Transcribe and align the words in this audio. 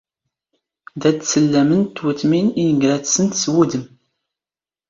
ⴷⴰ 1.01 1.11
ⵜⵜⵙⵍⵍⴰⵎⵏⵜ 1.19 1.87
ⵜⵡⵜⵎⵉⵏ 1.97 2.45
ⵉⵏⴳⵔⴰⵙⵏⵜ 2.63 3.35
ⵙ 3.39 3.43
ⵡⵓⴷⵎ. 3.53 3.83